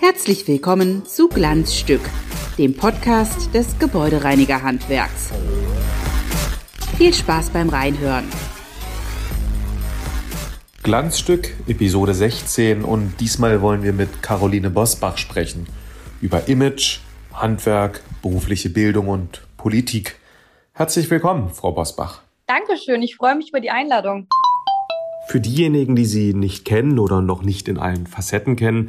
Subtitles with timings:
[0.00, 2.00] Herzlich willkommen zu Glanzstück,
[2.56, 5.32] dem Podcast des Gebäudereinigerhandwerks.
[6.96, 8.24] Viel Spaß beim Reinhören.
[10.82, 15.66] Glanzstück, Episode 16 und diesmal wollen wir mit Caroline Bosbach sprechen
[16.22, 17.00] über Image,
[17.34, 20.16] Handwerk, berufliche Bildung und Politik.
[20.72, 22.22] Herzlich willkommen, Frau Bosbach.
[22.48, 24.26] Dankeschön, ich freue mich über die Einladung.
[25.26, 28.88] Für diejenigen, die Sie nicht kennen oder noch nicht in allen Facetten kennen,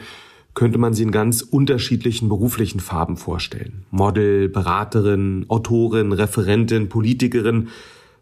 [0.53, 3.85] könnte man sie in ganz unterschiedlichen beruflichen Farben vorstellen.
[3.91, 7.67] Model, Beraterin, Autorin, Referentin, Politikerin.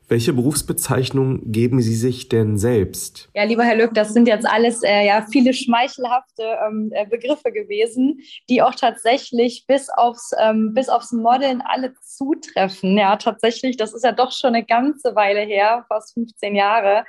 [0.09, 3.27] Welche Berufsbezeichnung geben Sie sich denn selbst?
[3.33, 7.51] Ja, lieber Herr Lück, das sind jetzt alles äh, ja viele schmeichelhafte ähm, äh, Begriffe
[7.51, 12.97] gewesen, die auch tatsächlich bis aufs ähm, bis aufs Modeln alle zutreffen.
[12.97, 17.03] Ja, tatsächlich, das ist ja doch schon eine ganze Weile her, fast 15 Jahre.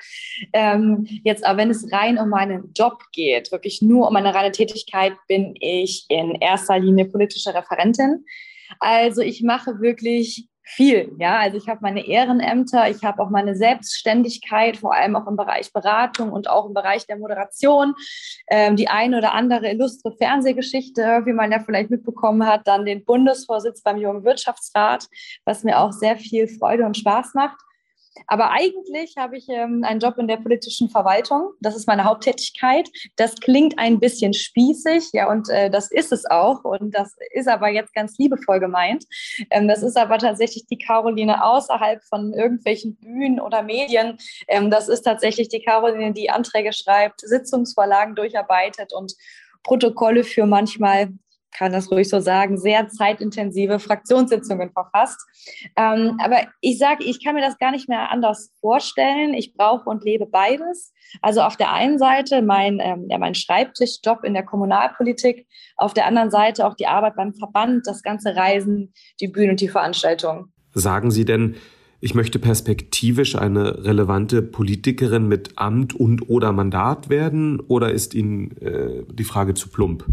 [0.53, 4.51] Ähm, jetzt, aber wenn es rein um meinen Job geht, wirklich nur um meine reine
[4.51, 8.25] Tätigkeit, bin ich in erster Linie politische Referentin.
[8.81, 11.13] Also ich mache wirklich viel.
[11.19, 15.37] Ja, also ich habe meine Ehrenämter, ich habe auch meine Selbstständigkeit, vor allem auch im
[15.37, 17.95] Bereich Beratung und auch im Bereich der Moderation.
[18.49, 23.05] Ähm, die eine oder andere illustre Fernsehgeschichte, wie man ja vielleicht mitbekommen hat, dann den
[23.05, 25.09] Bundesvorsitz beim Jungen Wirtschaftsrat,
[25.45, 27.59] was mir auch sehr viel Freude und Spaß macht.
[28.27, 31.51] Aber eigentlich habe ich ähm, einen Job in der politischen Verwaltung.
[31.61, 32.89] Das ist meine Haupttätigkeit.
[33.17, 36.65] Das klingt ein bisschen spießig, ja, und äh, das ist es auch.
[36.65, 39.05] Und das ist aber jetzt ganz liebevoll gemeint.
[39.51, 44.19] Ähm, das ist aber tatsächlich die Caroline außerhalb von irgendwelchen Bühnen oder Medien.
[44.49, 49.15] Ähm, das ist tatsächlich die Caroline, die Anträge schreibt, Sitzungsvorlagen durcharbeitet und
[49.63, 51.09] Protokolle für manchmal
[51.57, 55.19] kann das ruhig so sagen, sehr zeitintensive Fraktionssitzungen verfasst.
[55.77, 59.35] Ähm, aber ich sage, ich kann mir das gar nicht mehr anders vorstellen.
[59.35, 60.93] Ich brauche und lebe beides.
[61.23, 65.47] Also auf der einen Seite mein, ähm, ja, mein Schreibtischjob in der Kommunalpolitik,
[65.77, 69.61] auf der anderen Seite auch die Arbeit beim Verband, das ganze Reisen, die Bühne und
[69.61, 70.53] die Veranstaltung.
[70.75, 71.57] Sagen Sie denn,
[72.01, 78.57] ich möchte perspektivisch eine relevante Politikerin mit Amt und oder Mandat werden oder ist Ihnen
[78.59, 80.05] äh, die Frage zu plump?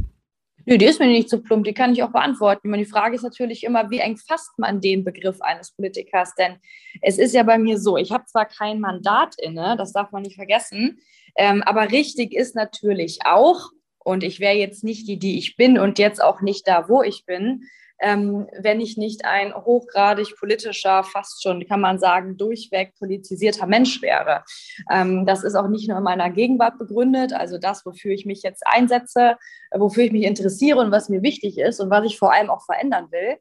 [0.67, 2.73] Nö, die ist mir nicht zu plump, die kann ich auch beantworten.
[2.73, 6.33] Die Frage ist natürlich immer, wie eng fasst man den Begriff eines Politikers?
[6.35, 6.57] Denn
[7.01, 10.23] es ist ja bei mir so, ich habe zwar kein Mandat inne, das darf man
[10.23, 10.99] nicht vergessen,
[11.35, 15.77] ähm, aber richtig ist natürlich auch, und ich wäre jetzt nicht die, die ich bin
[15.77, 17.63] und jetzt auch nicht da, wo ich bin,
[18.05, 24.03] ähm, wenn ich nicht ein hochgradig politischer, fast schon, kann man sagen, durchweg politisierter Mensch
[24.03, 24.43] wäre.
[24.91, 28.43] Ähm, das ist auch nicht nur in meiner Gegenwart begründet, also das, wofür ich mich
[28.43, 29.37] jetzt einsetze,
[29.71, 32.63] wofür ich mich interessiere und was mir wichtig ist und was ich vor allem auch
[32.63, 33.37] verändern will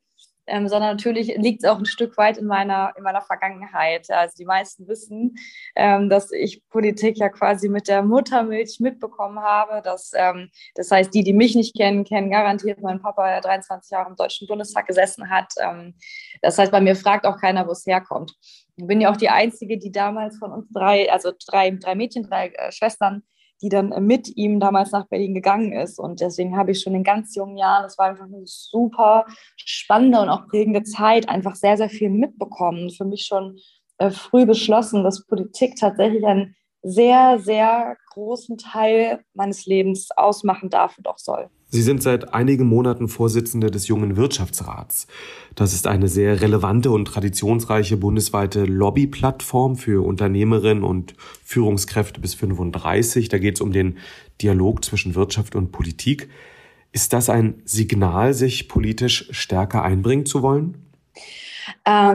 [0.46, 4.10] ähm, sondern natürlich liegt es auch ein Stück weit in meiner, in meiner Vergangenheit.
[4.10, 5.36] Also die meisten wissen,
[5.74, 9.82] ähm, dass ich Politik ja quasi mit der Muttermilch mitbekommen habe.
[9.82, 13.90] Dass, ähm, das heißt, die, die mich nicht kennen, kennen garantiert meinen Papa, der 23
[13.90, 15.52] Jahre im Deutschen Bundestag gesessen hat.
[15.60, 15.94] Ähm,
[16.42, 18.34] das heißt, bei mir fragt auch keiner, wo es herkommt.
[18.76, 22.24] Ich bin ja auch die Einzige, die damals von uns drei, also drei, drei Mädchen,
[22.24, 23.22] drei äh, Schwestern,
[23.64, 25.98] die dann äh, mit ihm damals nach Berlin gegangen ist.
[25.98, 29.24] Und deswegen habe ich schon in ganz jungen Jahren, das war einfach eine super
[29.56, 32.90] spannende und auch prägende Zeit, einfach sehr, sehr viel mitbekommen.
[32.90, 33.58] Für mich schon
[33.96, 40.98] äh, früh beschlossen, dass Politik tatsächlich einen sehr, sehr großen Teil meines Lebens ausmachen darf
[40.98, 41.48] und auch soll.
[41.74, 45.08] Sie sind seit einigen Monaten Vorsitzende des Jungen Wirtschaftsrats.
[45.56, 53.28] Das ist eine sehr relevante und traditionsreiche bundesweite Lobbyplattform für Unternehmerinnen und Führungskräfte bis 35.
[53.28, 53.98] Da geht es um den
[54.40, 56.30] Dialog zwischen Wirtschaft und Politik.
[56.92, 60.92] Ist das ein Signal, sich politisch stärker einbringen zu wollen?
[61.84, 62.14] Ähm,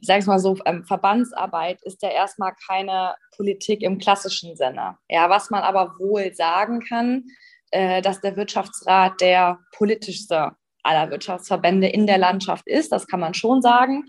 [0.00, 4.96] ich sage es mal so, ähm, Verbandsarbeit ist ja erstmal keine Politik im klassischen Sinne.
[5.08, 7.26] Ja, was man aber wohl sagen kann,
[7.70, 12.92] äh, dass der Wirtschaftsrat der politischste aller Wirtschaftsverbände in der Landschaft ist.
[12.92, 14.04] Das kann man schon sagen.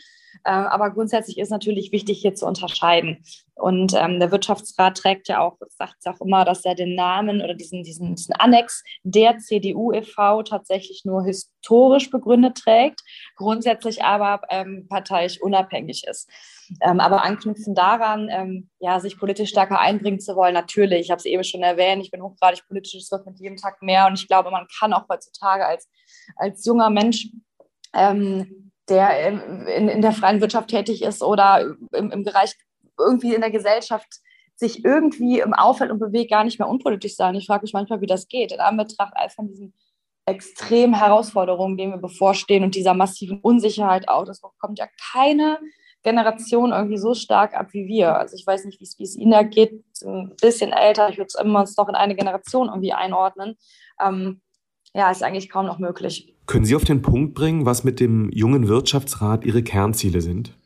[0.45, 3.23] Ähm, aber grundsätzlich ist natürlich wichtig, hier zu unterscheiden.
[3.55, 7.41] Und ähm, der Wirtschaftsrat trägt ja auch, sagt es auch immer, dass er den Namen
[7.41, 10.41] oder diesen, diesen, diesen Annex der CDU e.V.
[10.43, 13.01] tatsächlich nur historisch begründet trägt,
[13.35, 16.27] grundsätzlich aber ähm, parteiisch unabhängig ist.
[16.81, 21.01] Ähm, aber anknüpfen daran, ähm, ja, sich politisch stärker einbringen zu wollen, natürlich.
[21.01, 23.81] Ich habe es eben schon erwähnt, ich bin hochgradig politisch, es wird mit jedem Tag
[23.81, 24.07] mehr.
[24.07, 25.89] Und ich glaube, man kann auch heutzutage als,
[26.35, 27.27] als junger Mensch
[27.93, 32.53] ähm, der in, in der freien Wirtschaft tätig ist oder im, im Bereich
[32.99, 34.07] irgendwie in der Gesellschaft
[34.55, 37.33] sich irgendwie im Auffällt und bewegt, gar nicht mehr unpolitisch sein.
[37.33, 38.51] Ich frage mich manchmal, wie das geht.
[38.51, 39.73] In Anbetracht all von diesen
[40.25, 44.25] extremen Herausforderungen, denen wir bevorstehen und dieser massiven Unsicherheit auch.
[44.25, 45.57] Das bekommt ja keine
[46.03, 48.17] Generation irgendwie so stark ab wie wir.
[48.17, 51.35] Also ich weiß nicht, wie es Ihnen da geht, ein bisschen älter, ich würde es
[51.35, 53.57] immer noch in eine Generation irgendwie einordnen.
[53.99, 54.41] Ähm,
[54.93, 56.35] ja, ist eigentlich kaum noch möglich.
[56.47, 60.57] Können Sie auf den Punkt bringen, was mit dem jungen Wirtschaftsrat Ihre Kernziele sind?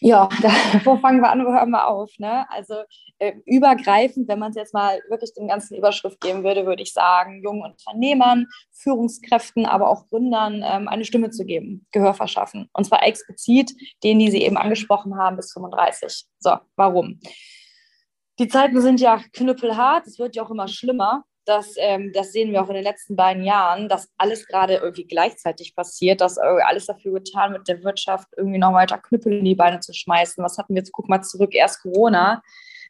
[0.00, 0.48] Ja, da,
[0.84, 2.10] wo fangen wir an, wo hören wir auf?
[2.18, 2.44] Ne?
[2.50, 2.74] Also
[3.18, 6.92] äh, übergreifend, wenn man es jetzt mal wirklich den ganzen Überschrift geben würde, würde ich
[6.92, 12.68] sagen, jungen Unternehmern, Führungskräften, aber auch Gründern ähm, eine Stimme zu geben, Gehör verschaffen.
[12.72, 16.24] Und zwar explizit denen, die Sie eben angesprochen haben, bis 35.
[16.40, 17.20] So, warum?
[18.40, 22.52] Die Zeiten sind ja knüppelhart, es wird ja auch immer schlimmer dass ähm, das sehen
[22.52, 26.86] wir auch in den letzten beiden Jahren, dass alles gerade irgendwie gleichzeitig passiert, dass alles
[26.86, 30.42] dafür getan wird, der Wirtschaft irgendwie noch weiter Knüppel in die Beine zu schmeißen.
[30.42, 30.92] Was hatten wir jetzt?
[30.92, 32.42] Guck mal zurück, erst Corona,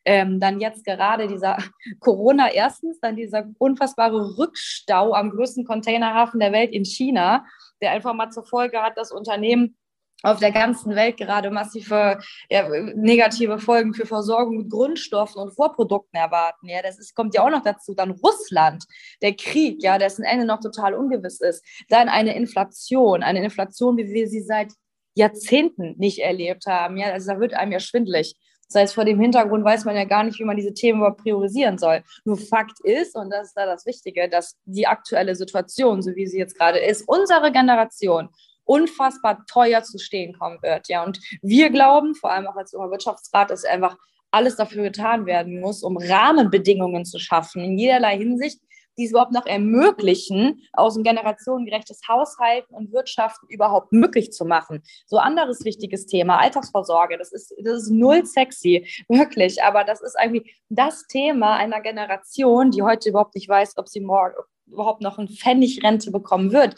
[0.04, 1.58] ähm, dann jetzt gerade dieser
[2.00, 7.46] Corona erstens, dann dieser unfassbare Rückstau am größten Containerhafen der Welt in China,
[7.80, 9.76] der einfach mal zur Folge hat, dass Unternehmen
[10.22, 12.18] auf der ganzen Welt gerade massive
[12.50, 16.68] ja, negative Folgen für Versorgung mit Grundstoffen und Vorprodukten erwarten.
[16.68, 17.94] Ja, das ist, kommt ja auch noch dazu.
[17.94, 18.84] Dann Russland,
[19.20, 21.64] der Krieg, ja, dessen Ende noch total ungewiss ist.
[21.88, 24.72] Dann eine Inflation, eine Inflation, wie wir sie seit
[25.14, 26.96] Jahrzehnten nicht erlebt haben.
[26.96, 28.36] Ja, also da wird einem ja schwindlig.
[28.72, 31.22] Das heißt, vor dem Hintergrund weiß man ja gar nicht, wie man diese Themen überhaupt
[31.22, 32.02] priorisieren soll.
[32.24, 36.26] Nur Fakt ist, und das ist da das Wichtige, dass die aktuelle Situation, so wie
[36.26, 38.30] sie jetzt gerade ist, unsere Generation
[38.64, 40.88] unfassbar teuer zu stehen kommen wird.
[40.88, 43.96] Ja, und wir glauben, vor allem auch als Wirtschaftsrat, dass einfach
[44.30, 48.60] alles dafür getan werden muss, um Rahmenbedingungen zu schaffen, in jederlei Hinsicht,
[48.98, 54.82] die es überhaupt noch ermöglichen, aus ein generationengerechtes Haushalten und Wirtschaften überhaupt möglich zu machen.
[55.06, 60.18] So anderes wichtiges Thema, Alltagsvorsorge, das ist, das ist null sexy, wirklich, aber das ist
[60.18, 64.34] eigentlich das Thema einer Generation, die heute überhaupt nicht weiß, ob sie morgen
[64.66, 66.76] überhaupt noch ein Pfennig Rente bekommen wird.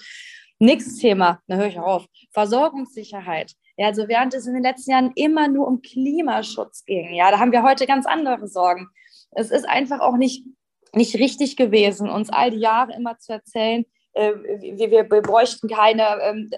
[0.59, 2.07] Nächstes Thema, da höre ich auf.
[2.33, 3.53] Versorgungssicherheit.
[3.77, 7.41] Ja, also während es in den letzten Jahren immer nur um Klimaschutz ging, ja, da
[7.41, 8.89] haben wir heute ganz andere Sorgen.
[9.33, 10.47] Es ist einfach auch nicht,
[10.93, 13.85] nicht richtig gewesen, uns all die Jahre immer zu erzählen,
[14.15, 16.51] äh, wir, wir, wir, bräuchten keine ähm,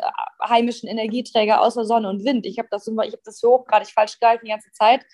[0.47, 2.45] heimischen Energieträger außer Sonne und Wind.
[2.45, 5.07] Ich habe das, ich hab das hochgradig falsch gehalten die ganze Zeit.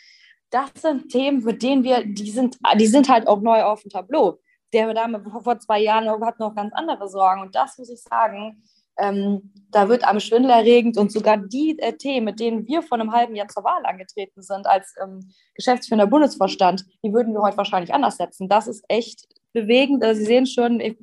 [0.50, 3.90] Das sind Themen, für denen wir, die sind, die sind halt auch neu auf dem
[3.90, 4.40] Tableau.
[4.72, 7.42] Der Dame vor zwei Jahren hat noch ganz andere Sorgen.
[7.42, 8.62] Und das muss ich sagen,
[8.98, 13.12] ähm, da wird am schwindelerregend und sogar die äh, Themen, mit denen wir vor einem
[13.12, 17.94] halben Jahr zur Wahl angetreten sind als ähm, geschäftsführender Bundesvorstand, die würden wir heute wahrscheinlich
[17.94, 18.48] anders setzen.
[18.48, 20.04] Das ist echt bewegend.
[20.04, 20.96] Also Sie sehen schon, ich,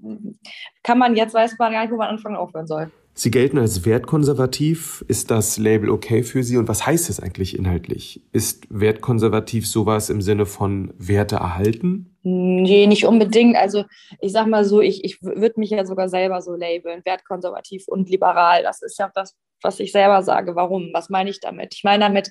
[0.84, 2.92] kann man jetzt weiß man gar nicht, wo man anfangen aufhören soll.
[3.16, 5.04] Sie gelten als wertkonservativ.
[5.08, 6.58] Ist das Label okay für Sie?
[6.58, 8.24] Und was heißt es eigentlich inhaltlich?
[8.32, 12.09] Ist wertkonservativ sowas im Sinne von Werte erhalten?
[12.22, 13.56] Nee, nicht unbedingt.
[13.56, 13.86] Also
[14.20, 18.10] ich sag mal so, ich, ich würde mich ja sogar selber so labeln, wertkonservativ und
[18.10, 18.64] liberal.
[18.64, 20.56] Das ist ja das, was ich selber sage.
[20.56, 20.90] Warum?
[20.94, 21.74] Was meine ich damit?
[21.76, 22.30] Ich meine damit,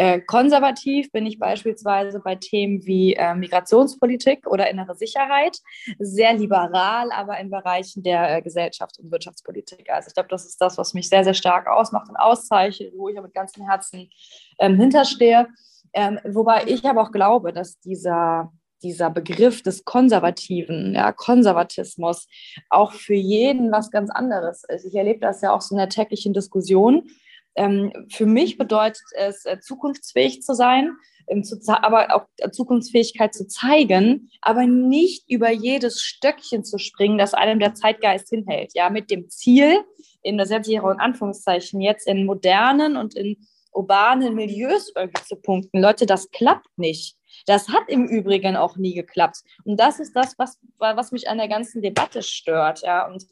[0.00, 5.58] äh, konservativ bin ich beispielsweise bei Themen wie äh, Migrationspolitik oder innere Sicherheit,
[5.98, 9.90] sehr liberal, aber in Bereichen der äh, Gesellschafts- und Wirtschaftspolitik.
[9.90, 13.08] Also ich glaube, das ist das, was mich sehr, sehr stark ausmacht und auszeichnet, wo
[13.08, 14.08] ich mit ganzem Herzen
[14.60, 15.48] ähm, hinterstehe.
[15.92, 18.52] Ähm, wobei ich aber auch glaube, dass dieser
[18.82, 22.28] dieser Begriff des Konservativen, ja, Konservatismus,
[22.70, 24.84] auch für jeden was ganz anderes ist.
[24.84, 27.08] Ich erlebe das ja auch so in der täglichen Diskussion.
[27.56, 30.92] Ähm, für mich bedeutet es, äh, zukunftsfähig zu sein,
[31.26, 37.18] ähm, zu, aber auch äh, Zukunftsfähigkeit zu zeigen, aber nicht über jedes Stöckchen zu springen,
[37.18, 38.72] das einem der Zeitgeist hinhält.
[38.74, 39.80] Ja, mit dem Ziel,
[40.22, 43.36] in der selbstsicheren Anführungszeichen, jetzt in modernen und in
[43.72, 45.80] urbanen Milieus irgendwie zu punkten.
[45.80, 47.17] Leute, das klappt nicht.
[47.46, 49.38] Das hat im Übrigen auch nie geklappt.
[49.64, 52.82] Und das ist das, was, was mich an der ganzen Debatte stört.
[52.82, 53.24] Ja, und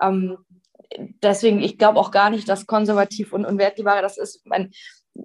[0.00, 0.38] ähm,
[1.22, 4.72] deswegen, ich glaube auch gar nicht, dass konservativ und, und wertliebare, das ist, mein,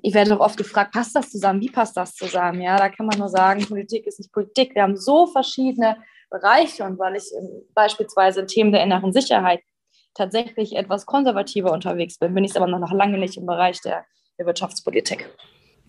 [0.01, 1.62] ich werde doch oft gefragt, passt das zusammen?
[1.62, 2.62] Wie passt das zusammen?
[2.62, 4.75] Ja, da kann man nur sagen, Politik ist nicht Politik.
[4.75, 5.98] Wir haben so verschiedene
[6.29, 7.24] Bereiche und weil ich
[7.74, 9.62] beispielsweise in Themen der inneren Sicherheit
[10.13, 14.06] tatsächlich etwas konservativer unterwegs bin, bin ich es aber noch lange nicht im Bereich der,
[14.38, 15.29] der Wirtschaftspolitik.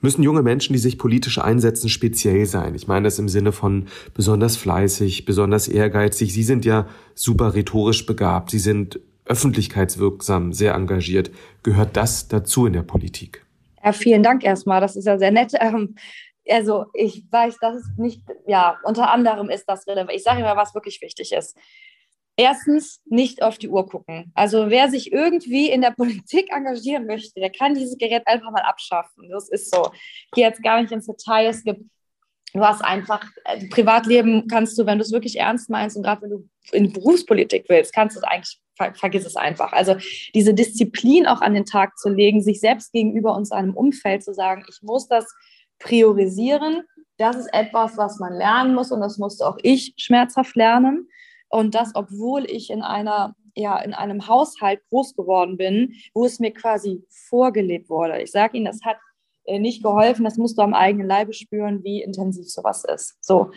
[0.01, 2.75] Müssen junge Menschen, die sich politisch einsetzen, speziell sein?
[2.75, 6.33] Ich meine das im Sinne von besonders fleißig, besonders ehrgeizig.
[6.33, 8.51] Sie sind ja super rhetorisch begabt.
[8.51, 11.31] Sie sind öffentlichkeitswirksam, sehr engagiert.
[11.63, 13.45] Gehört das dazu in der Politik?
[13.85, 14.81] Ja, vielen Dank erstmal.
[14.81, 15.53] Das ist ja sehr nett.
[15.61, 15.97] Ähm,
[16.49, 20.13] also ich weiß, dass es nicht, ja, unter anderem ist das relevant.
[20.13, 21.57] Ich sage immer, was wirklich wichtig ist.
[22.41, 24.31] Erstens, nicht auf die Uhr gucken.
[24.35, 28.63] Also wer sich irgendwie in der Politik engagieren möchte, der kann dieses Gerät einfach mal
[28.63, 29.29] abschaffen.
[29.29, 29.91] Das ist so.
[29.93, 31.47] Ich gehe jetzt gar nicht ins Detail.
[31.47, 31.83] Es gibt
[32.55, 36.23] du hast einfach, äh, Privatleben kannst du, wenn du es wirklich ernst meinst und gerade
[36.23, 39.73] wenn du in Berufspolitik willst, kannst du es eigentlich, ver vergiss es einfach.
[39.73, 39.97] Also
[40.35, 44.33] diese Disziplin auch an den Tag zu legen, sich selbst gegenüber und seinem Umfeld zu
[44.33, 45.27] sagen, ich muss das
[45.79, 46.85] priorisieren,
[47.19, 51.09] das ist etwas, was man lernen muss und das musste auch ich schmerzhaft lernen.
[51.49, 56.39] Und das, obwohl ich in einer ja, in einem Haushalt groß geworden bin, wo es
[56.39, 58.23] mir quasi vorgelebt wurde.
[58.23, 58.99] Ich sage Ihnen, das hat
[59.49, 60.25] äh, nicht geholfen.
[60.25, 63.17] Das musst du am eigenen Leibe spüren, wie intensiv sowas ist.
[63.21, 63.51] So.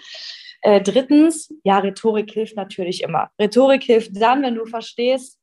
[0.63, 3.29] Äh, drittens, ja, Rhetorik hilft natürlich immer.
[3.39, 5.39] Rhetorik hilft dann, wenn du verstehst,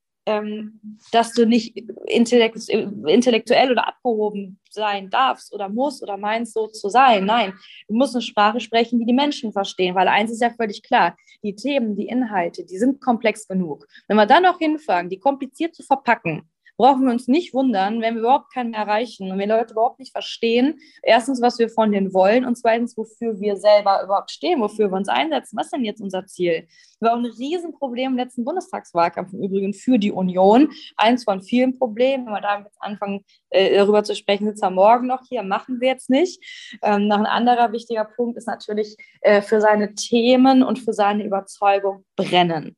[1.12, 6.88] dass du nicht intellekt, intellektuell oder abgehoben sein darfst oder musst oder meinst, so zu
[6.88, 7.24] sein.
[7.24, 7.54] Nein,
[7.88, 11.16] du musst eine Sprache sprechen, die die Menschen verstehen, weil eins ist ja völlig klar,
[11.42, 13.86] die Themen, die Inhalte, die sind komplex genug.
[14.06, 18.14] Wenn wir dann noch hinfangen, die kompliziert zu verpacken, brauchen wir uns nicht wundern, wenn
[18.14, 22.14] wir überhaupt keinen erreichen und wenn Leute überhaupt nicht verstehen, erstens, was wir von denen
[22.14, 25.58] wollen und zweitens, wofür wir selber überhaupt stehen, wofür wir uns einsetzen.
[25.58, 26.68] Was ist denn jetzt unser Ziel?
[27.00, 30.70] War ein Riesenproblem im letzten Bundestagswahlkampf im Übrigen für die Union.
[30.96, 34.70] Eins von vielen Problemen, wenn wir da jetzt anfangen, äh, darüber zu sprechen, sitzen wir
[34.70, 36.40] morgen noch hier, machen wir jetzt nicht.
[36.82, 41.24] Ähm, noch ein anderer wichtiger Punkt ist natürlich äh, für seine Themen und für seine
[41.24, 42.76] Überzeugung brennen.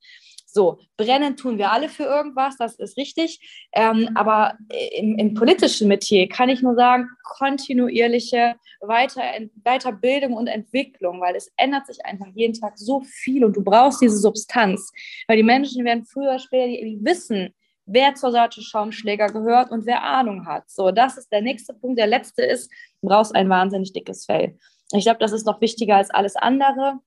[0.52, 3.68] So, brennen tun wir alle für irgendwas, das ist richtig.
[3.72, 4.58] Ähm, aber
[4.96, 9.22] im, im, politischen Metier kann ich nur sagen, kontinuierliche Weiter
[9.62, 14.00] Weiterbildung und Entwicklung, weil es ändert sich einfach jeden Tag so viel und du brauchst
[14.00, 14.90] diese Substanz.
[15.28, 17.54] Weil die Menschen werden früher oder später, die, die wissen,
[17.86, 20.68] wer zur Sorte Schaumschläger gehört und wer Ahnung hat.
[20.68, 21.98] So, das ist der nächste Punkt.
[21.98, 22.70] Der letzte ist,
[23.02, 24.58] du brauchst ein wahnsinnig dickes Fell.
[24.92, 26.98] Ich glaube, das ist noch wichtiger als alles andere.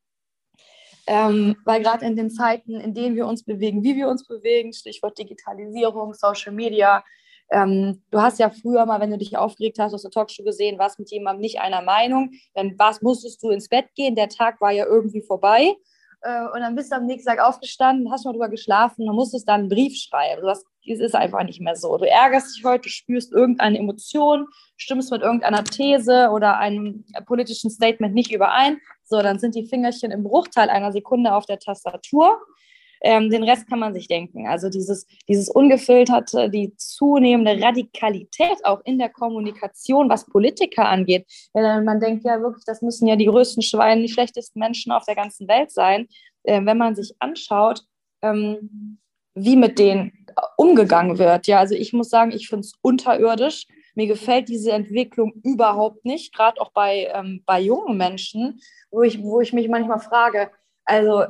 [1.06, 4.72] Ähm, weil gerade in den Zeiten, in denen wir uns bewegen, wie wir uns bewegen,
[4.72, 7.04] Stichwort Digitalisierung, Social Media,
[7.52, 10.80] ähm, du hast ja früher mal, wenn du dich aufgeregt hast, aus der Talkshow gesehen,
[10.80, 14.62] warst mit jemandem nicht einer Meinung, dann warst, musstest du ins Bett gehen, der Tag
[14.62, 15.76] war ja irgendwie vorbei
[16.24, 19.48] äh, und dann bist du am nächsten Tag aufgestanden, hast mal drüber geschlafen und musstest
[19.48, 20.42] dann einen Brief schreiben.
[20.42, 21.98] Du hast, es ist einfach nicht mehr so.
[21.98, 28.13] Du ärgerst dich heute, spürst irgendeine Emotion, stimmst mit irgendeiner These oder einem politischen Statement
[28.13, 28.80] nicht überein.
[29.03, 32.42] So, dann sind die Fingerchen im Bruchteil einer Sekunde auf der Tastatur.
[33.04, 34.48] Ähm, den Rest kann man sich denken.
[34.48, 41.26] Also dieses, dieses ungefilterte, die zunehmende Radikalität auch in der Kommunikation, was Politiker angeht.
[41.54, 45.06] Äh, man denkt ja wirklich, das müssen ja die größten Schweine, die schlechtesten Menschen auf
[45.06, 46.08] der ganzen Welt sein.
[46.44, 47.84] Äh, wenn man sich anschaut,
[48.22, 49.00] ähm,
[49.36, 50.26] wie mit denen
[50.58, 51.48] umgegangen wird.
[51.48, 53.68] Ja, also ich muss sagen, ich finde es unterirdisch.
[53.96, 59.22] Mir gefällt diese Entwicklung überhaupt nicht, gerade auch bei, ähm, bei jungen Menschen, wo ich,
[59.22, 60.50] wo ich mich manchmal frage,
[60.86, 61.26] also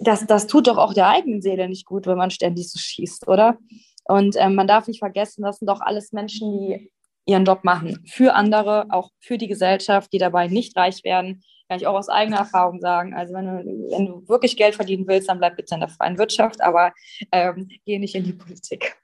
[0.00, 3.28] das, das tut doch auch der eigenen Seele nicht gut, wenn man ständig so schießt,
[3.28, 3.58] oder?
[4.04, 6.90] Und ähm, man darf nicht vergessen, das sind doch alles Menschen, die
[7.26, 8.02] ihren Job machen.
[8.06, 11.42] Für andere, auch für die Gesellschaft, die dabei nicht reich werden.
[11.68, 13.12] Kann ich auch aus eigener Erfahrung sagen.
[13.12, 16.16] Also wenn du, wenn du wirklich Geld verdienen willst, dann bleib bitte in der freien
[16.16, 16.92] Wirtschaft, aber
[17.30, 18.96] ähm, geh nicht in die Politik.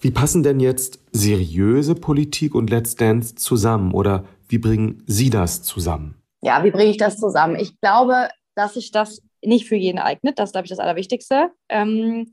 [0.00, 5.62] Wie passen denn jetzt seriöse Politik und Let's Dance zusammen oder wie bringen Sie das
[5.62, 6.14] zusammen?
[6.40, 7.56] Ja, wie bringe ich das zusammen?
[7.56, 10.38] Ich glaube, dass sich das nicht für jeden eignet.
[10.38, 11.50] Das ist, glaube ich, das Allerwichtigste.
[11.68, 12.32] Ähm,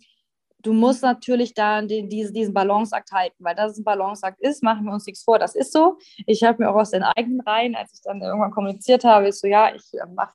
[0.60, 4.86] du musst natürlich da den, diesen, diesen Balanceakt halten, weil das ein Balanceakt ist, machen
[4.86, 5.98] wir uns nichts vor, das ist so.
[6.26, 9.42] Ich habe mir auch aus den eigenen Reihen, als ich dann irgendwann kommuniziert habe, ist
[9.42, 10.34] so, ja, ich äh, mache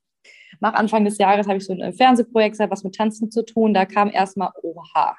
[0.61, 3.75] mach Anfang des Jahres habe ich so ein Fernsehprojekt, hat was mit Tanzen zu tun.
[3.75, 5.17] Da kam erstmal Oha.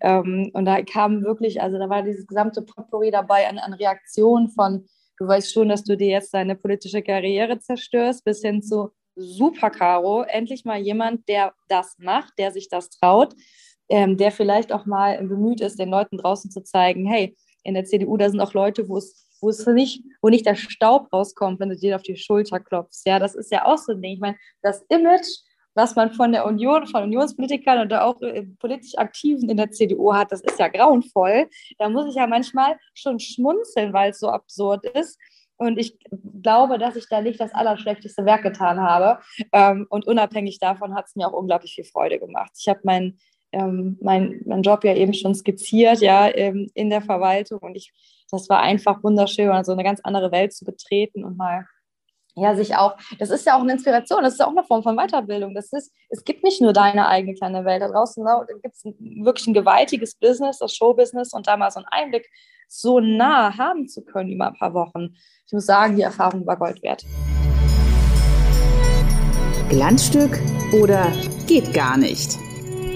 [0.00, 4.48] Ähm, und da kam wirklich, also da war dieses gesamte Potpourri dabei an, an Reaktionen
[4.48, 4.86] von,
[5.18, 9.70] du weißt schon, dass du dir jetzt deine politische Karriere zerstörst, bis hin zu, super,
[9.70, 10.22] Caro.
[10.22, 13.34] Endlich mal jemand, der das macht, der sich das traut,
[13.88, 17.84] ähm, der vielleicht auch mal bemüht ist, den Leuten draußen zu zeigen, hey, in der
[17.84, 21.60] CDU, da sind auch Leute, wo es, wo es nicht, wo nicht der Staub rauskommt,
[21.60, 23.02] wenn du dir auf die Schulter klopfst.
[23.06, 24.14] Ja, das ist ja auch so ein Ding.
[24.14, 25.26] Ich meine, das Image,
[25.74, 30.12] was man von der Union, von Unionspolitikern oder auch äh, politisch Aktiven in der CDU
[30.12, 31.48] hat, das ist ja grauenvoll.
[31.78, 35.18] Da muss ich ja manchmal schon schmunzeln, weil es so absurd ist.
[35.60, 35.98] Und ich
[36.42, 39.20] glaube, dass ich da nicht das allerschlechteste Werk getan habe.
[39.52, 42.52] Ähm, und unabhängig davon hat es mir auch unglaublich viel Freude gemacht.
[42.58, 43.18] Ich habe meinen
[43.52, 47.58] ähm, mein, mein Job ja eben schon skizziert, ja, ähm, in der Verwaltung.
[47.58, 47.92] Und ich,
[48.30, 51.66] das war einfach wunderschön, also eine ganz andere Welt zu betreten und mal
[52.36, 54.96] ja, sich auch, das ist ja auch eine Inspiration, das ist auch eine Form von
[54.96, 55.54] Weiterbildung.
[55.54, 57.82] Das ist, es gibt nicht nur deine eigene kleine Welt.
[57.82, 58.24] Da draußen
[58.62, 62.30] gibt es wirklich ein gewaltiges Business, das Showbusiness und da mal so einen Einblick
[62.72, 65.16] so nah haben zu können über ein paar Wochen.
[65.46, 67.04] Ich muss sagen, die Erfahrung war Gold wert.
[69.68, 70.38] Glanzstück
[70.72, 71.12] oder
[71.46, 72.38] geht gar nicht?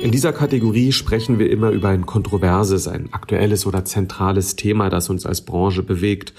[0.00, 5.10] In dieser Kategorie sprechen wir immer über ein kontroverses, ein aktuelles oder zentrales Thema, das
[5.10, 6.34] uns als Branche bewegt.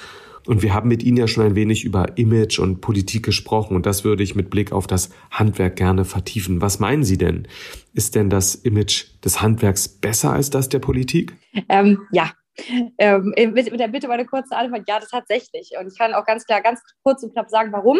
[0.45, 3.85] Und wir haben mit Ihnen ja schon ein wenig über Image und Politik gesprochen und
[3.85, 6.61] das würde ich mit Blick auf das Handwerk gerne vertiefen.
[6.61, 7.47] Was meinen Sie denn?
[7.93, 11.35] Ist denn das Image des Handwerks besser als das der Politik?
[11.67, 12.31] Ähm, ja,
[12.97, 15.71] ähm, mit, mit der Bitte war eine kurze Antwort, ja, das tatsächlich.
[15.79, 17.99] Und ich kann auch ganz klar, ganz kurz und knapp sagen, warum.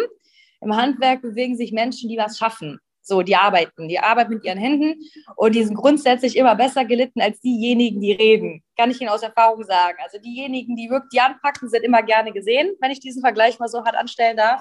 [0.60, 2.80] Im Handwerk bewegen sich Menschen, die was schaffen.
[3.02, 5.00] So, die arbeiten, die arbeiten mit ihren Händen
[5.36, 8.64] und die sind grundsätzlich immer besser gelitten als diejenigen, die reden.
[8.76, 9.96] Kann ich Ihnen aus Erfahrung sagen.
[10.02, 13.68] Also diejenigen, die wirklich die anpacken, sind immer gerne gesehen, wenn ich diesen Vergleich mal
[13.68, 14.60] so hart anstellen darf.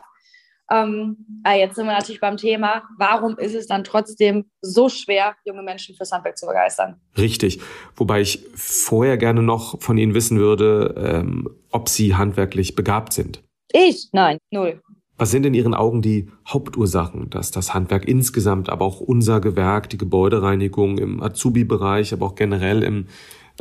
[0.72, 5.36] Ähm, ah, jetzt sind wir natürlich beim Thema, warum ist es dann trotzdem so schwer,
[5.46, 7.00] junge Menschen fürs Handwerk zu begeistern?
[7.18, 7.60] Richtig.
[7.96, 13.44] Wobei ich vorher gerne noch von Ihnen wissen würde, ähm, ob Sie handwerklich begabt sind.
[13.72, 14.10] Ich?
[14.12, 14.82] Nein, null.
[15.18, 19.90] Was sind in Ihren Augen die Hauptursachen, dass das Handwerk insgesamt, aber auch unser Gewerk,
[19.90, 23.08] die Gebäudereinigung im Azubi-Bereich, aber auch generell im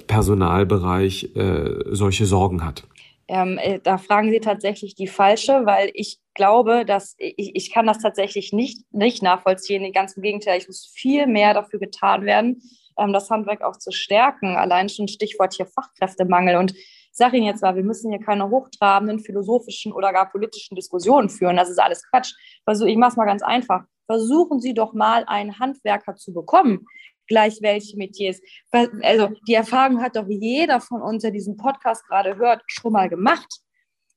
[0.07, 2.89] Personalbereich äh, solche Sorgen hat?
[3.29, 7.87] Ähm, äh, da fragen Sie tatsächlich die falsche, weil ich glaube, dass ich, ich kann
[7.87, 9.93] das tatsächlich nicht, nicht nachvollziehen.
[9.93, 12.63] Ganz im Gegenteil, ich muss viel mehr dafür getan werden,
[12.99, 14.57] ähm, das Handwerk auch zu stärken.
[14.57, 16.57] Allein schon Stichwort hier Fachkräftemangel.
[16.57, 20.75] Und ich sage Ihnen jetzt mal, wir müssen hier keine hochtrabenden philosophischen oder gar politischen
[20.75, 21.57] Diskussionen führen.
[21.57, 22.35] Das ist alles Quatsch.
[22.67, 23.85] Also ich mache es mal ganz einfach.
[24.07, 26.87] Versuchen Sie doch mal einen Handwerker zu bekommen,
[27.27, 28.41] gleich welche Metiers.
[28.73, 33.09] Also die Erfahrung hat doch jeder von uns, der diesen Podcast gerade hört, schon mal
[33.09, 33.64] gemacht.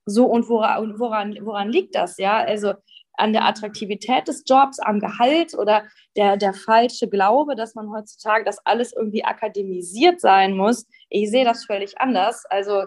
[0.08, 2.18] So und woran, woran, woran liegt das?
[2.18, 2.74] Ja, also
[3.18, 5.84] an der Attraktivität des Jobs, am Gehalt oder
[6.16, 10.86] der, der falsche Glaube, dass man heutzutage das alles irgendwie akademisiert sein muss.
[11.10, 12.46] Ich sehe das völlig anders.
[12.50, 12.86] Also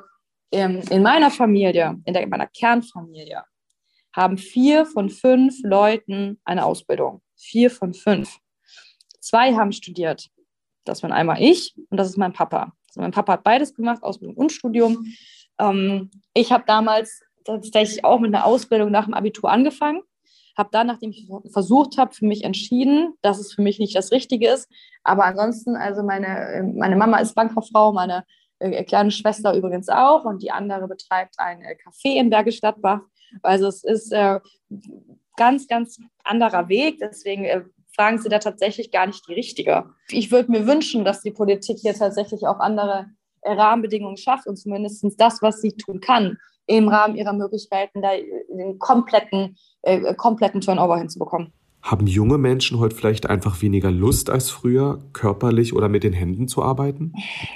[0.53, 3.43] ähm, in meiner Familie, in, der, in meiner Kernfamilie,
[4.17, 7.21] haben vier von fünf Leuten eine Ausbildung.
[7.37, 8.39] Vier von fünf.
[9.21, 10.29] Zwei haben studiert.
[10.85, 12.73] Das bin einmal ich und das ist mein Papa.
[12.89, 15.07] Also mein Papa hat beides gemacht, Ausbildung und Studium.
[15.61, 20.03] Ähm, ich habe damals tatsächlich auch mit einer Ausbildung nach dem Abitur angefangen
[20.61, 24.13] habe dann, nachdem ich versucht habe, für mich entschieden, dass es für mich nicht das
[24.13, 24.69] Richtige ist.
[25.03, 28.25] Aber ansonsten, also meine, meine Mama ist Bankkauffrau, meine
[28.59, 33.01] äh, kleine Schwester übrigens auch und die andere betreibt ein äh, Café in Bergisch Gladbach.
[33.43, 34.39] Also es ist äh,
[35.37, 36.99] ganz, ganz anderer Weg.
[37.01, 37.63] Deswegen äh,
[37.97, 39.87] fragen Sie da tatsächlich gar nicht die richtige.
[40.11, 43.07] Ich würde mir wünschen, dass die Politik hier tatsächlich auch andere
[43.43, 48.11] Rahmenbedingungen schafft und zumindest das, was sie tun kann, im Rahmen ihrer Möglichkeiten, da
[48.49, 51.53] den kompletten, äh, kompletten Turnover hinzubekommen.
[51.83, 56.47] Haben junge Menschen heute vielleicht einfach weniger Lust als früher, körperlich oder mit den Händen
[56.47, 57.15] zu arbeiten?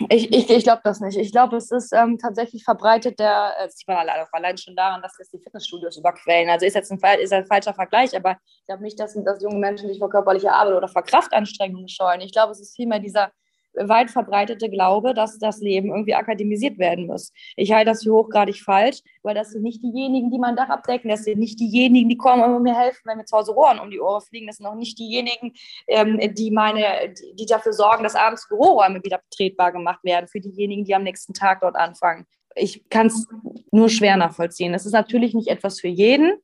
[0.08, 1.18] Ich, ich, ich glaube das nicht.
[1.18, 5.02] Ich glaube, es ist ähm, tatsächlich verbreitet, der, es sieht man allein, allein schon daran,
[5.02, 6.48] dass jetzt die Fitnessstudios überquellen.
[6.48, 9.58] Also ist jetzt ein, ist ein falscher Vergleich, aber ich glaube nicht, dass, dass junge
[9.58, 12.22] Menschen sich vor körperlicher Arbeit oder vor Kraftanstrengungen scheuen.
[12.22, 13.30] Ich glaube, es ist vielmehr dieser
[13.76, 17.32] weit verbreitete Glaube, dass das Leben irgendwie akademisiert werden muss.
[17.56, 21.10] Ich halte das für hochgradig falsch, weil das sind nicht diejenigen, die mein Dach abdecken,
[21.10, 23.90] das sind nicht diejenigen, die kommen und mir helfen, wenn mir zu Hause Rohren um
[23.90, 25.52] die Ohren fliegen, das sind auch nicht diejenigen,
[25.88, 30.84] ähm, die meine, die dafür sorgen, dass abends Büroräume wieder betretbar gemacht werden, für diejenigen,
[30.84, 32.26] die am nächsten Tag dort anfangen.
[32.54, 33.26] Ich kann es
[33.72, 34.72] nur schwer nachvollziehen.
[34.72, 36.34] Das ist natürlich nicht etwas für jeden.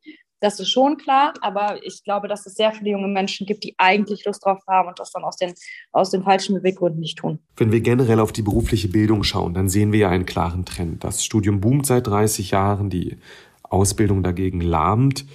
[0.41, 3.75] Das ist schon klar, aber ich glaube, dass es sehr viele junge Menschen gibt, die
[3.77, 5.53] eigentlich Lust drauf haben und das dann aus den,
[5.93, 7.39] aus den falschen Beweggründen nicht tun.
[7.57, 11.05] Wenn wir generell auf die berufliche Bildung schauen, dann sehen wir ja einen klaren Trend.
[11.05, 13.19] Das Studium boomt seit 30 Jahren, die
[13.63, 15.27] Ausbildung dagegen lahmt.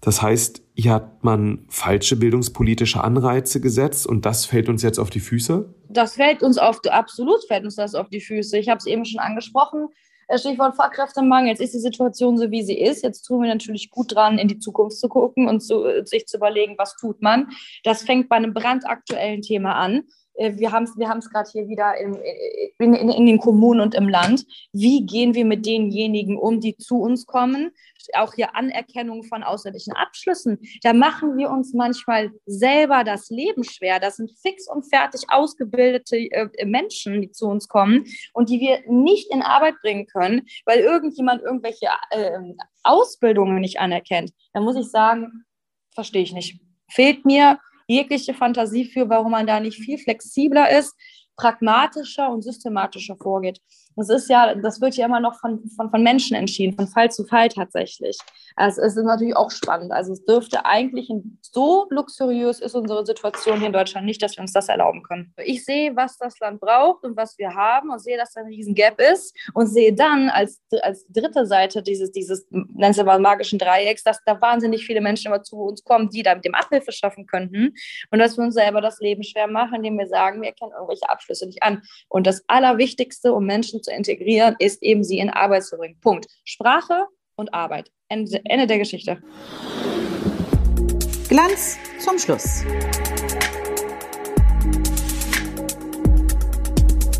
[0.00, 5.10] Das heißt, hier hat man falsche bildungspolitische Anreize gesetzt und das fällt uns jetzt auf
[5.10, 5.74] die Füße?
[5.88, 8.56] Das fällt uns auf, absolut fällt uns das auf die Füße.
[8.58, 9.88] Ich habe es eben schon angesprochen.
[10.36, 11.48] Stichwort Fachkräftemangel.
[11.48, 13.02] Jetzt ist die Situation so, wie sie ist.
[13.02, 16.36] Jetzt tun wir natürlich gut dran, in die Zukunft zu gucken und zu, sich zu
[16.36, 17.48] überlegen, was tut man.
[17.84, 20.04] Das fängt bei einem brandaktuellen Thema an.
[20.38, 22.14] Äh, wir haben es wir gerade hier wieder in,
[22.78, 24.46] in, in, den Kommunen und im Land.
[24.72, 27.72] Wie gehen wir mit denjenigen um, die zu uns kommen?
[28.14, 30.58] Auch hier Anerkennung von ausländischen Abschlüssen.
[30.82, 34.00] Da machen wir uns manchmal selber das Leben schwer.
[34.00, 38.80] Das sind fix und fertig ausgebildete äh, Menschen, die zu uns kommen und die wir
[38.88, 42.38] nicht in Arbeit bringen können, weil irgendjemand irgendwelche äh,
[42.84, 44.32] Ausbildungen nicht anerkennt.
[44.52, 45.44] Da muss ich sagen,
[45.94, 46.60] verstehe ich nicht.
[46.90, 50.94] Fehlt mir jegliche Fantasie für, warum man da nicht viel flexibler ist,
[51.36, 53.60] pragmatischer und systematischer vorgeht.
[53.98, 57.10] Das ist ja, das wird ja immer noch von, von, von Menschen entschieden, von Fall
[57.10, 58.16] zu Fall tatsächlich.
[58.54, 59.90] Also es ist natürlich auch spannend.
[59.90, 61.10] Also es dürfte eigentlich
[61.42, 65.34] so luxuriös ist unsere Situation hier in Deutschland nicht, dass wir uns das erlauben können.
[65.44, 68.46] Ich sehe, was das Land braucht und was wir haben und sehe, dass da ein
[68.46, 73.58] riesen Gap ist und sehe dann als, als dritte Seite dieses, dieses nennen mal magischen
[73.58, 76.92] Dreiecks, dass da wahnsinnig viele Menschen immer zu uns kommen, die da mit dem Abhilfe
[76.92, 77.74] schaffen könnten
[78.12, 81.08] und dass wir uns selber das Leben schwer machen, indem wir sagen, wir kennen irgendwelche
[81.10, 81.82] Abschlüsse nicht an.
[82.08, 85.98] Und das Allerwichtigste, um Menschen zu zu integrieren, ist eben sie in Arbeit zu bringen.
[86.00, 86.26] Punkt.
[86.44, 87.90] Sprache und Arbeit.
[88.08, 89.22] Ende, Ende der Geschichte.
[91.28, 92.64] Glanz zum Schluss.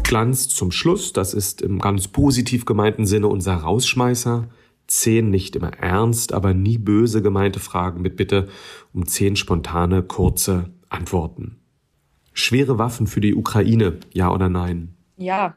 [0.02, 4.48] Glanz zum Schluss, das ist im ganz positiv gemeinten Sinne unser Rausschmeißer.
[4.86, 8.48] Zehn nicht immer ernst, aber nie böse gemeinte Fragen mit Bitte
[8.94, 11.58] um zehn spontane, kurze Antworten.
[12.32, 14.94] Schwere Waffen für die Ukraine, ja oder nein?
[15.18, 15.56] Ja.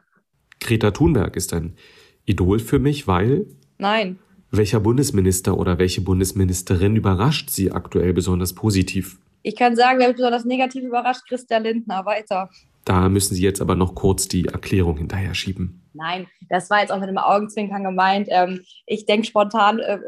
[0.64, 1.76] Greta Thunberg ist ein
[2.24, 3.46] Idol für mich, weil?
[3.78, 4.18] Nein.
[4.50, 9.18] Welcher Bundesminister oder welche Bundesministerin überrascht Sie aktuell besonders positiv?
[9.42, 12.04] Ich kann sagen, wer mich besonders negativ überrascht, Christian Lindner.
[12.06, 12.50] Weiter.
[12.84, 15.82] Da müssen Sie jetzt aber noch kurz die Erklärung hinterher schieben.
[15.94, 18.28] Nein, das war jetzt auch mit dem Augenzwinkern gemeint.
[18.30, 19.98] Ähm, ich denke spontan äh,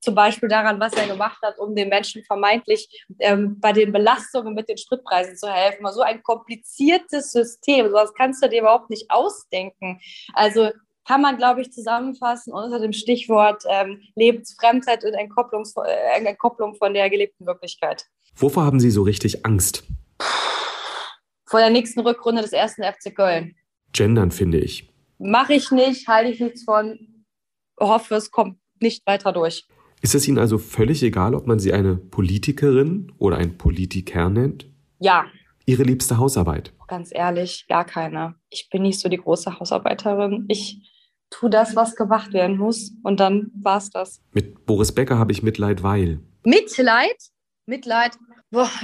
[0.00, 4.54] zum Beispiel daran, was er gemacht hat, um den Menschen vermeintlich ähm, bei den Belastungen
[4.54, 5.86] mit den Spritpreisen zu helfen.
[5.92, 10.00] So ein kompliziertes System, sowas kannst du dir überhaupt nicht ausdenken.
[10.32, 10.70] Also
[11.06, 16.94] kann man, glaube ich, zusammenfassen unter dem Stichwort ähm, Lebensfremdheit und Entkopplung, äh, Entkopplung von
[16.94, 18.06] der gelebten Wirklichkeit.
[18.36, 19.84] Wovor haben Sie so richtig Angst?
[21.54, 23.54] Vor der nächsten Rückrunde des ersten FC Köln.
[23.92, 24.92] Gendern, finde ich.
[25.20, 26.98] Mache ich nicht, halte ich nichts von,
[27.78, 29.64] hoffe, es kommt nicht weiter durch.
[30.02, 34.68] Ist es Ihnen also völlig egal, ob man Sie eine Politikerin oder ein Politiker nennt?
[34.98, 35.26] Ja.
[35.64, 36.72] Ihre liebste Hausarbeit?
[36.88, 38.34] Ganz ehrlich, gar keine.
[38.50, 40.46] Ich bin nicht so die große Hausarbeiterin.
[40.48, 40.90] Ich
[41.30, 44.20] tue das, was gemacht werden muss und dann war's das.
[44.32, 46.18] Mit Boris Becker habe ich Mitleid, weil.
[46.42, 47.14] Mitleid?
[47.66, 48.18] Mitleid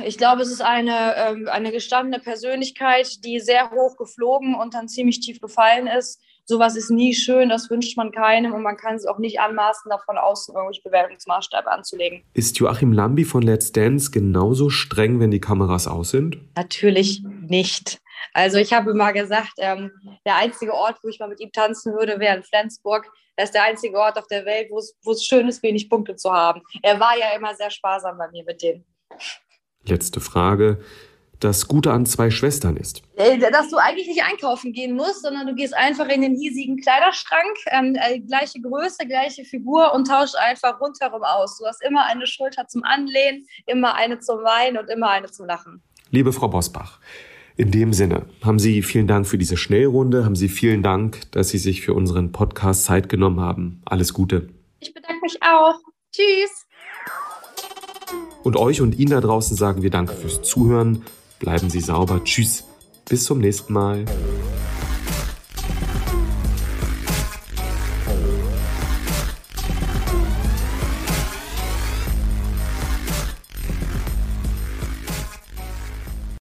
[0.05, 4.89] ich glaube, es ist eine, ähm, eine gestandene Persönlichkeit, die sehr hoch geflogen und dann
[4.89, 6.21] ziemlich tief gefallen ist.
[6.45, 9.89] Sowas ist nie schön, das wünscht man keinem und man kann es auch nicht anmaßen,
[9.89, 12.25] davon außen irgendwelche Bewertungsmaßstäbe anzulegen.
[12.35, 16.39] Ist Joachim Lambi von Let's Dance genauso streng, wenn die Kameras aus sind?
[16.57, 18.01] Natürlich nicht.
[18.33, 19.93] Also ich habe mal gesagt, ähm,
[20.27, 23.07] der einzige Ort, wo ich mal mit ihm tanzen würde, wäre in Flensburg.
[23.37, 26.33] Das ist der einzige Ort auf der Welt, wo es schön ist, wenig Punkte zu
[26.33, 26.63] haben.
[26.83, 28.85] Er war ja immer sehr sparsam bei mir mit denen.
[29.87, 30.79] Letzte Frage.
[31.40, 33.03] Das Gute an zwei Schwestern ist?
[33.16, 36.77] Äh, dass du eigentlich nicht einkaufen gehen musst, sondern du gehst einfach in den hiesigen
[36.77, 41.57] Kleiderschrank, ähm, äh, gleiche Größe, gleiche Figur und tauschst einfach rundherum aus.
[41.57, 45.47] Du hast immer eine Schulter zum Anlehnen, immer eine zum Weinen und immer eine zum
[45.47, 45.83] Lachen.
[46.11, 47.01] Liebe Frau Bosbach,
[47.57, 51.49] in dem Sinne haben Sie vielen Dank für diese Schnellrunde, haben Sie vielen Dank, dass
[51.49, 53.81] Sie sich für unseren Podcast Zeit genommen haben.
[53.87, 54.51] Alles Gute.
[54.81, 55.79] Ich bedanke mich auch.
[56.12, 56.66] Tschüss.
[58.42, 61.03] Und euch und Ihnen da draußen sagen wir Danke fürs Zuhören.
[61.38, 62.22] Bleiben Sie sauber.
[62.24, 62.64] Tschüss.
[63.09, 64.05] Bis zum nächsten Mal.